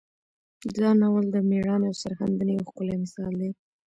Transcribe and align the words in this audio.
دا 0.79 0.89
ناول 1.01 1.25
د 1.31 1.37
میړانې 1.49 1.85
او 1.89 1.95
سرښندنې 2.01 2.51
یو 2.55 2.65
ښکلی 2.69 2.95
مثال 3.03 3.33
دی. 3.41 3.49